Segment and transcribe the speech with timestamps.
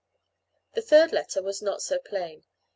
[0.73, 2.43] The third letter was not so plain.